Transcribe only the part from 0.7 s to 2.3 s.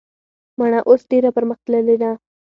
اوس ډیره پرمختللي ده